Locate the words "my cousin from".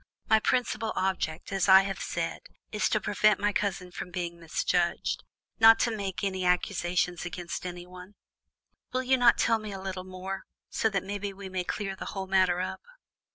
3.39-4.09